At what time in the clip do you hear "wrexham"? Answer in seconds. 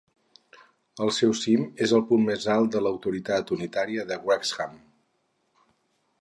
4.25-4.75